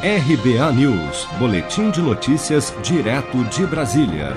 RBA 0.00 0.72
News, 0.74 1.26
Boletim 1.40 1.90
de 1.90 2.00
Notícias, 2.00 2.72
direto 2.84 3.42
de 3.46 3.66
Brasília. 3.66 4.36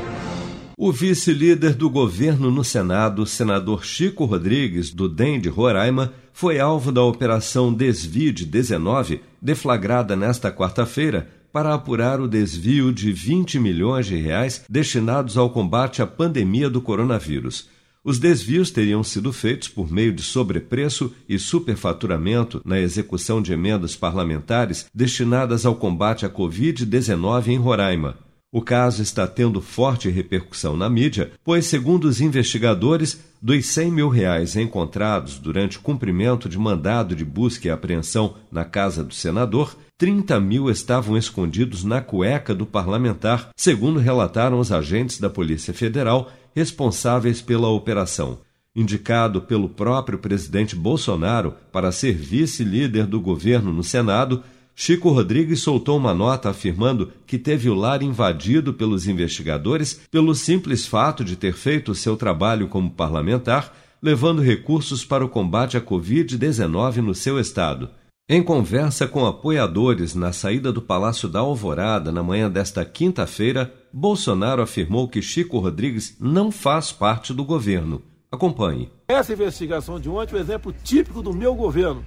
O 0.76 0.92
vice-líder 0.92 1.76
do 1.76 1.88
governo 1.88 2.50
no 2.50 2.64
Senado, 2.64 3.28
senador 3.28 3.86
Chico 3.86 4.26
Rodrigues, 4.26 4.90
do 4.90 5.08
DEM 5.08 5.40
de 5.40 5.50
Roraima, 5.50 6.16
foi 6.34 6.60
alvo 6.60 6.92
da 6.92 7.04
Operação 7.04 7.72
Desvio 7.72 8.34
de 8.34 8.44
19, 8.44 9.22
deflagrada 9.40 10.16
nesta 10.16 10.52
quarta-feira, 10.52 11.30
para 11.54 11.76
apurar 11.76 12.20
o 12.20 12.28
desvio 12.28 12.92
de 12.92 13.12
20 13.12 13.60
milhões 13.60 14.08
de 14.08 14.16
reais 14.16 14.66
destinados 14.68 15.38
ao 15.38 15.52
combate 15.52 16.02
à 16.02 16.08
pandemia 16.08 16.72
do 16.72 16.82
coronavírus. 16.82 17.70
Os 18.04 18.18
desvios 18.18 18.72
teriam 18.72 19.04
sido 19.04 19.32
feitos 19.32 19.68
por 19.68 19.92
meio 19.92 20.12
de 20.12 20.24
sobrepreço 20.24 21.14
e 21.30 21.38
superfaturamento 21.38 22.60
na 22.66 22.80
execução 22.80 23.40
de 23.40 23.54
emendas 23.54 23.96
parlamentares 23.96 24.88
destinadas 24.92 25.68
ao 25.68 25.76
combate 25.76 26.26
à 26.26 26.30
Covid-19 26.30 27.50
em 27.50 27.58
Roraima. 27.58 28.31
O 28.54 28.62
caso 28.62 29.02
está 29.02 29.26
tendo 29.26 29.62
forte 29.62 30.10
repercussão 30.10 30.76
na 30.76 30.90
mídia, 30.90 31.32
pois, 31.42 31.68
segundo 31.68 32.04
os 32.04 32.20
investigadores, 32.20 33.18
dos 33.42 33.66
100 33.66 33.92
mil 33.92 34.10
reais 34.10 34.58
encontrados 34.58 35.40
durante 35.40 35.78
o 35.78 35.82
cumprimento 35.82 36.50
de 36.50 36.60
mandado 36.60 37.16
de 37.16 37.24
busca 37.24 37.70
e 37.70 37.72
apreensão 37.72 38.36
na 38.52 38.66
casa 38.66 39.06
do 39.06 39.14
senador, 39.14 39.78
30 39.98 40.38
mil 40.42 40.70
estavam 40.70 41.16
escondidos 41.16 41.86
na 41.86 42.02
cueca 42.02 42.54
do 42.54 42.66
parlamentar, 42.66 43.52
segundo 43.56 44.00
relataram 44.00 44.60
os 44.60 44.70
agentes 44.70 45.18
da 45.18 45.30
Polícia 45.30 45.74
Federal 45.74 46.30
responsáveis 46.54 47.42
pela 47.42 47.70
operação. 47.70 48.40
Indicado 48.76 49.42
pelo 49.42 49.70
próprio 49.70 50.20
presidente 50.20 50.76
Bolsonaro 50.76 51.54
para 51.72 51.92
ser 51.92 52.16
vice-líder 52.16 53.06
do 53.06 53.22
governo 53.22 53.72
no 53.72 53.84
Senado, 53.84 54.44
Chico 54.76 55.10
Rodrigues 55.10 55.62
soltou 55.62 55.98
uma 55.98 56.14
nota 56.14 56.50
afirmando 56.50 57.12
que 57.28 57.38
teve 57.38 57.70
o 57.70 57.76
lar 57.76 58.02
invadido 58.02 58.74
pelos 58.74 59.08
investigadores 59.08 60.02
pelo 60.10 60.34
simples 60.34 60.88
fato 60.88 61.24
de 61.24 61.36
ter 61.36 61.54
feito 61.54 61.94
seu 61.94 62.18
trabalho 62.18 62.68
como 62.68 62.90
parlamentar, 62.90 63.74
levando 64.02 64.42
recursos 64.42 65.06
para 65.06 65.24
o 65.24 65.30
combate 65.30 65.78
à 65.78 65.82
Covid-19 65.82 66.98
no 66.98 67.14
seu 67.14 67.40
estado. 67.40 67.90
Em 68.28 68.42
conversa 68.42 69.08
com 69.08 69.26
apoiadores 69.26 70.16
na 70.16 70.32
saída 70.32 70.72
do 70.72 70.82
Palácio 70.82 71.28
da 71.28 71.40
Alvorada 71.40 72.12
na 72.12 72.24
manhã 72.24 72.50
desta 72.50 72.86
quinta-feira, 72.86 73.74
Bolsonaro 73.92 74.62
afirmou 74.62 75.08
que 75.08 75.22
Chico 75.22 75.60
Rodrigues 75.60 76.16
não 76.20 76.50
faz 76.50 76.92
parte 76.92 77.34
do 77.34 77.44
governo. 77.44 78.02
Acompanhe. 78.32 78.90
Essa 79.10 79.34
investigação 79.34 80.00
de 80.00 80.08
ontem 80.08 80.36
é 80.36 80.38
um 80.38 80.42
exemplo 80.42 80.74
típico 80.84 81.22
do 81.22 81.34
meu 81.34 81.54
governo, 81.54 82.06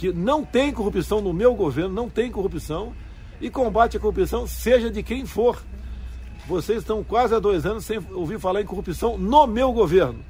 que 0.00 0.14
não 0.14 0.42
tem 0.42 0.72
corrupção 0.72 1.20
no 1.20 1.30
meu 1.30 1.54
governo, 1.54 1.92
não 1.92 2.08
tem 2.08 2.32
corrupção, 2.32 2.94
e 3.38 3.50
combate 3.50 3.98
a 3.98 4.00
corrupção, 4.00 4.46
seja 4.46 4.90
de 4.90 5.02
quem 5.02 5.26
for. 5.26 5.62
Vocês 6.48 6.78
estão 6.78 7.04
quase 7.04 7.34
há 7.34 7.38
dois 7.38 7.66
anos 7.66 7.84
sem 7.84 8.00
ouvir 8.12 8.40
falar 8.40 8.62
em 8.62 8.64
corrupção 8.64 9.18
no 9.18 9.46
meu 9.46 9.74
governo. 9.74 10.24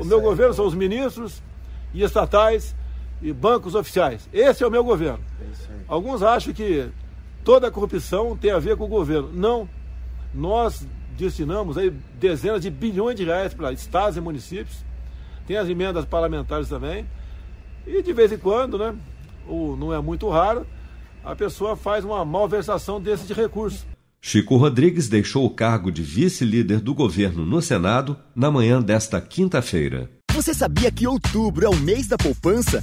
O 0.00 0.04
meu 0.04 0.20
governo 0.20 0.52
são 0.52 0.66
os 0.66 0.74
ministros 0.74 1.40
e 1.94 2.02
estatais 2.02 2.74
e 3.22 3.32
bancos 3.32 3.76
oficiais. 3.76 4.28
Esse 4.32 4.64
é 4.64 4.66
o 4.66 4.70
meu 4.70 4.82
governo. 4.82 5.20
Alguns 5.86 6.20
acham 6.20 6.52
que 6.52 6.88
toda 7.44 7.68
a 7.68 7.70
corrupção 7.70 8.36
tem 8.36 8.50
a 8.50 8.58
ver 8.58 8.76
com 8.76 8.82
o 8.82 8.88
governo. 8.88 9.30
Não. 9.32 9.68
Nós 10.34 10.84
destinamos 11.16 11.78
aí 11.78 11.90
dezenas 12.18 12.60
de 12.60 12.68
bilhões 12.68 13.14
de 13.14 13.22
reais 13.22 13.54
para 13.54 13.70
estados 13.70 14.16
e 14.16 14.20
municípios. 14.20 14.84
Tem 15.46 15.56
as 15.56 15.68
emendas 15.68 16.04
parlamentares 16.04 16.68
também. 16.68 17.06
E 17.86 18.02
de 18.02 18.12
vez 18.12 18.32
em 18.32 18.38
quando, 18.38 18.78
né, 18.78 18.94
ou 19.46 19.76
não 19.76 19.92
é 19.92 20.00
muito 20.00 20.28
raro, 20.28 20.66
a 21.24 21.34
pessoa 21.34 21.76
faz 21.76 22.04
uma 22.04 22.24
malversação 22.24 23.00
desse 23.00 23.26
de 23.26 23.32
recurso. 23.32 23.84
Chico 24.20 24.56
Rodrigues 24.56 25.08
deixou 25.08 25.44
o 25.44 25.50
cargo 25.50 25.92
de 25.92 26.02
vice-líder 26.02 26.80
do 26.80 26.94
governo 26.94 27.44
no 27.44 27.60
Senado 27.60 28.16
na 28.34 28.50
manhã 28.50 28.80
desta 28.80 29.20
quinta-feira. 29.20 30.10
Você 30.32 30.54
sabia 30.54 30.90
que 30.90 31.06
outubro 31.06 31.66
é 31.66 31.68
o 31.68 31.76
mês 31.76 32.08
da 32.08 32.16
poupança? 32.16 32.82